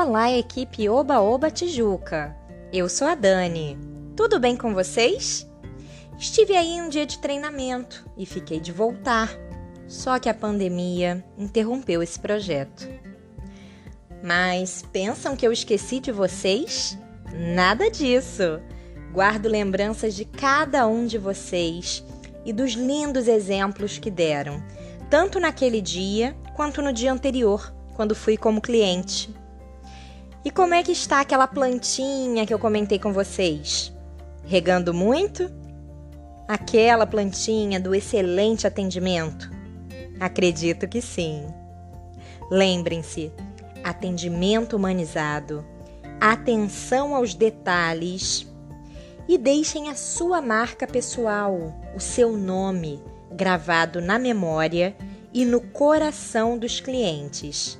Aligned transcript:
Olá, 0.00 0.30
equipe 0.30 0.88
Oba 0.88 1.20
Oba 1.20 1.50
Tijuca. 1.50 2.32
Eu 2.72 2.88
sou 2.88 3.08
a 3.08 3.16
Dani. 3.16 3.76
Tudo 4.14 4.38
bem 4.38 4.56
com 4.56 4.72
vocês? 4.72 5.44
Estive 6.16 6.54
aí 6.54 6.80
um 6.80 6.88
dia 6.88 7.04
de 7.04 7.18
treinamento 7.18 8.08
e 8.16 8.24
fiquei 8.24 8.60
de 8.60 8.70
voltar. 8.70 9.28
Só 9.88 10.16
que 10.20 10.28
a 10.28 10.34
pandemia 10.34 11.24
interrompeu 11.36 12.00
esse 12.00 12.16
projeto. 12.16 12.88
Mas 14.22 14.84
pensam 14.92 15.34
que 15.34 15.44
eu 15.44 15.50
esqueci 15.50 15.98
de 15.98 16.12
vocês? 16.12 16.96
Nada 17.34 17.90
disso. 17.90 18.60
Guardo 19.12 19.46
lembranças 19.46 20.14
de 20.14 20.24
cada 20.24 20.86
um 20.86 21.06
de 21.06 21.18
vocês 21.18 22.04
e 22.44 22.52
dos 22.52 22.74
lindos 22.74 23.26
exemplos 23.26 23.98
que 23.98 24.12
deram, 24.12 24.62
tanto 25.10 25.40
naquele 25.40 25.80
dia 25.80 26.36
quanto 26.54 26.80
no 26.80 26.92
dia 26.92 27.12
anterior, 27.12 27.74
quando 27.96 28.14
fui 28.14 28.36
como 28.36 28.60
cliente. 28.60 29.36
E 30.48 30.50
como 30.50 30.72
é 30.72 30.82
que 30.82 30.92
está 30.92 31.20
aquela 31.20 31.46
plantinha 31.46 32.46
que 32.46 32.54
eu 32.54 32.58
comentei 32.58 32.98
com 32.98 33.12
vocês? 33.12 33.92
Regando 34.46 34.94
muito? 34.94 35.52
Aquela 36.48 37.06
plantinha 37.06 37.78
do 37.78 37.94
excelente 37.94 38.66
atendimento? 38.66 39.50
Acredito 40.18 40.88
que 40.88 41.02
sim. 41.02 41.44
Lembrem-se: 42.50 43.30
atendimento 43.84 44.74
humanizado, 44.74 45.66
atenção 46.18 47.14
aos 47.14 47.34
detalhes 47.34 48.50
e 49.28 49.36
deixem 49.36 49.90
a 49.90 49.94
sua 49.94 50.40
marca 50.40 50.86
pessoal, 50.86 51.78
o 51.94 52.00
seu 52.00 52.38
nome, 52.38 53.02
gravado 53.30 54.00
na 54.00 54.18
memória 54.18 54.96
e 55.30 55.44
no 55.44 55.60
coração 55.60 56.56
dos 56.56 56.80
clientes, 56.80 57.78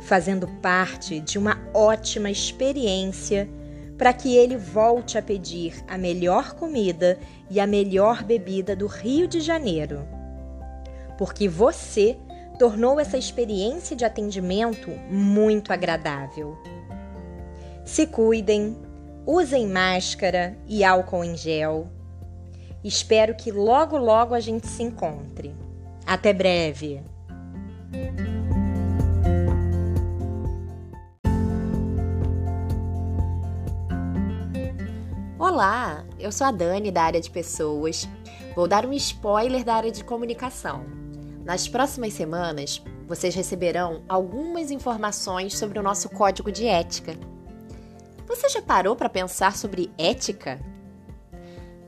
fazendo 0.00 0.46
parte 0.60 1.20
de 1.20 1.38
uma 1.38 1.58
ótima 1.72 2.30
experiência 2.30 3.48
para 3.96 4.12
que 4.12 4.36
ele 4.36 4.56
volte 4.56 5.16
a 5.16 5.22
pedir 5.22 5.74
a 5.88 5.96
melhor 5.96 6.54
comida 6.54 7.18
e 7.50 7.58
a 7.58 7.66
melhor 7.66 8.22
bebida 8.22 8.76
do 8.76 8.86
Rio 8.86 9.26
de 9.26 9.40
Janeiro. 9.40 10.06
Porque 11.16 11.48
você 11.48 12.16
tornou 12.58 13.00
essa 13.00 13.16
experiência 13.16 13.96
de 13.96 14.04
atendimento 14.04 14.90
muito 15.10 15.72
agradável. 15.72 16.56
Se 17.84 18.06
cuidem, 18.06 18.76
usem 19.24 19.66
máscara 19.66 20.56
e 20.66 20.84
álcool 20.84 21.24
em 21.24 21.36
gel. 21.36 21.88
Espero 22.84 23.34
que 23.34 23.50
logo, 23.50 23.96
logo 23.96 24.34
a 24.34 24.40
gente 24.40 24.66
se 24.66 24.82
encontre. 24.82 25.54
Até 26.06 26.32
breve! 26.32 27.15
Olá, 35.48 36.04
eu 36.18 36.32
sou 36.32 36.44
a 36.44 36.50
Dani 36.50 36.90
da 36.90 37.04
área 37.04 37.20
de 37.20 37.30
pessoas. 37.30 38.08
Vou 38.56 38.66
dar 38.66 38.84
um 38.84 38.92
spoiler 38.92 39.64
da 39.64 39.76
área 39.76 39.92
de 39.92 40.02
comunicação. 40.02 40.84
Nas 41.44 41.68
próximas 41.68 42.14
semanas, 42.14 42.82
vocês 43.06 43.32
receberão 43.32 44.02
algumas 44.08 44.72
informações 44.72 45.56
sobre 45.56 45.78
o 45.78 45.84
nosso 45.84 46.08
código 46.08 46.50
de 46.50 46.66
ética. 46.66 47.16
Você 48.26 48.48
já 48.48 48.60
parou 48.60 48.96
para 48.96 49.08
pensar 49.08 49.56
sobre 49.56 49.88
ética? 49.96 50.58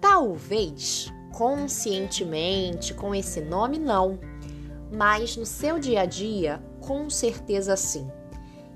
Talvez 0.00 1.12
conscientemente 1.32 2.94
com 2.94 3.12
esse 3.12 3.40
nome, 3.40 3.80
não, 3.80 4.20
mas 4.92 5.36
no 5.36 5.44
seu 5.44 5.80
dia 5.80 6.02
a 6.02 6.06
dia, 6.06 6.62
com 6.80 7.10
certeza 7.10 7.76
sim. 7.76 8.08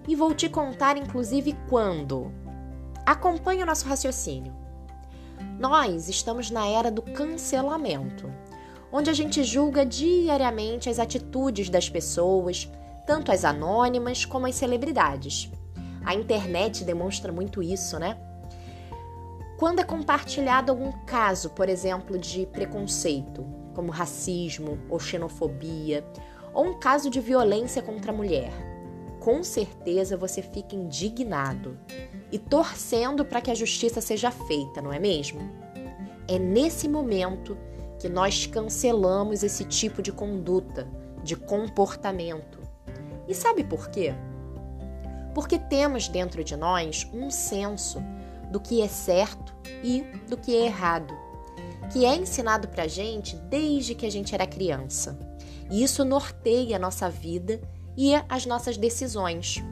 E 0.08 0.16
vou 0.16 0.34
te 0.34 0.48
contar, 0.48 0.96
inclusive, 0.96 1.56
quando. 1.70 2.32
Acompanhe 3.06 3.62
o 3.62 3.66
nosso 3.66 3.86
raciocínio. 3.86 4.54
Nós 5.58 6.08
estamos 6.08 6.50
na 6.50 6.66
era 6.66 6.90
do 6.90 7.02
cancelamento, 7.02 8.32
onde 8.90 9.10
a 9.10 9.12
gente 9.12 9.44
julga 9.44 9.84
diariamente 9.84 10.88
as 10.88 10.98
atitudes 10.98 11.68
das 11.68 11.88
pessoas, 11.88 12.70
tanto 13.06 13.30
as 13.30 13.44
anônimas 13.44 14.24
como 14.24 14.46
as 14.46 14.54
celebridades. 14.54 15.50
A 16.04 16.14
internet 16.14 16.82
demonstra 16.82 17.30
muito 17.30 17.62
isso, 17.62 17.98
né? 17.98 18.16
Quando 19.58 19.80
é 19.80 19.84
compartilhado 19.84 20.72
algum 20.72 20.90
caso, 21.04 21.50
por 21.50 21.68
exemplo, 21.68 22.18
de 22.18 22.46
preconceito, 22.46 23.44
como 23.74 23.92
racismo 23.92 24.78
ou 24.88 24.98
xenofobia, 24.98 26.04
ou 26.54 26.64
um 26.64 26.78
caso 26.78 27.10
de 27.10 27.20
violência 27.20 27.82
contra 27.82 28.12
a 28.12 28.14
mulher, 28.14 28.73
com 29.24 29.42
certeza 29.42 30.18
você 30.18 30.42
fica 30.42 30.76
indignado 30.76 31.78
e 32.30 32.38
torcendo 32.38 33.24
para 33.24 33.40
que 33.40 33.50
a 33.50 33.54
justiça 33.54 34.02
seja 34.02 34.30
feita, 34.30 34.82
não 34.82 34.92
é 34.92 34.98
mesmo? 34.98 35.40
É 36.28 36.38
nesse 36.38 36.86
momento 36.86 37.56
que 37.98 38.06
nós 38.06 38.44
cancelamos 38.44 39.42
esse 39.42 39.64
tipo 39.64 40.02
de 40.02 40.12
conduta, 40.12 40.86
de 41.22 41.36
comportamento. 41.36 42.60
E 43.26 43.34
sabe 43.34 43.64
por 43.64 43.88
quê? 43.88 44.14
Porque 45.34 45.58
temos 45.58 46.06
dentro 46.06 46.44
de 46.44 46.54
nós 46.54 47.08
um 47.10 47.30
senso 47.30 48.02
do 48.50 48.60
que 48.60 48.82
é 48.82 48.88
certo 48.88 49.54
e 49.82 50.02
do 50.28 50.36
que 50.36 50.54
é 50.54 50.66
errado, 50.66 51.14
que 51.90 52.04
é 52.04 52.14
ensinado 52.14 52.68
para 52.68 52.86
gente 52.86 53.36
desde 53.36 53.94
que 53.94 54.04
a 54.04 54.10
gente 54.10 54.34
era 54.34 54.46
criança. 54.46 55.18
E 55.70 55.82
isso 55.82 56.04
norteia 56.04 56.76
a 56.76 56.78
nossa 56.78 57.08
vida 57.08 57.58
e 57.96 58.14
as 58.28 58.46
nossas 58.46 58.76
decisões. 58.76 59.62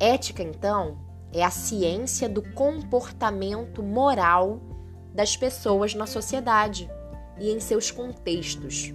Ética, 0.00 0.42
então, 0.42 0.98
é 1.32 1.42
a 1.42 1.50
ciência 1.50 2.28
do 2.28 2.42
comportamento 2.52 3.82
moral 3.82 4.60
das 5.12 5.36
pessoas 5.36 5.94
na 5.94 6.06
sociedade 6.06 6.90
e 7.38 7.50
em 7.50 7.60
seus 7.60 7.90
contextos. 7.90 8.92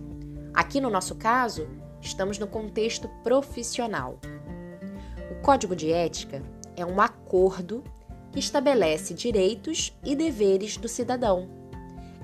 Aqui 0.53 0.79
no 0.79 0.89
nosso 0.89 1.15
caso, 1.15 1.67
estamos 2.01 2.37
no 2.37 2.47
contexto 2.47 3.07
profissional. 3.23 4.19
O 5.31 5.41
código 5.41 5.75
de 5.75 5.91
ética 5.91 6.41
é 6.75 6.85
um 6.85 6.99
acordo 6.99 7.83
que 8.31 8.39
estabelece 8.39 9.13
direitos 9.13 9.95
e 10.03 10.15
deveres 10.15 10.77
do 10.77 10.87
cidadão 10.87 11.49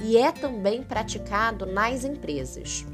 e 0.02 0.18
é 0.18 0.32
também 0.32 0.82
praticado 0.82 1.66
nas 1.66 2.04
empresas. 2.04 2.86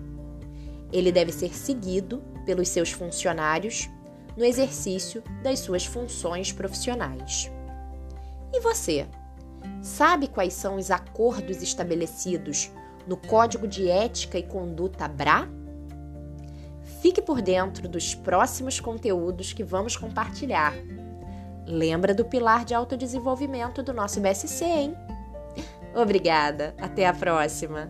Ele 0.92 1.12
deve 1.12 1.32
ser 1.32 1.54
seguido 1.54 2.22
pelos 2.46 2.70
seus 2.70 2.92
funcionários 2.92 3.90
no 4.38 4.44
exercício 4.44 5.24
das 5.42 5.60
suas 5.60 5.86
funções 5.86 6.52
profissionais. 6.52 7.52
E 8.54 8.60
você? 8.60 9.08
Sabe 9.82 10.28
quais 10.28 10.54
são 10.54 10.76
os 10.76 10.92
acordos 10.92 11.62
estabelecidos 11.62 12.72
no 13.08 13.18
Código 13.18 13.68
de 13.68 13.90
Ética 13.90 14.38
e 14.38 14.44
Conduta 14.44 15.08
BRA? 15.08 15.48
Fique 17.02 17.22
por 17.22 17.42
dentro 17.42 17.88
dos 17.88 18.16
próximos 18.16 18.80
conteúdos 18.80 19.54
que 19.54 19.64
vamos 19.64 19.96
compartilhar. 19.96 20.74
Lembra 21.68 22.14
do 22.14 22.26
pilar 22.26 22.66
de 22.66 22.74
autodesenvolvimento 22.74 23.82
do 23.82 23.94
nosso 23.94 24.20
BSC, 24.20 24.66
hein? 24.66 24.96
Obrigada, 25.96 26.76
até 26.78 27.08
a 27.08 27.14
próxima! 27.14 27.90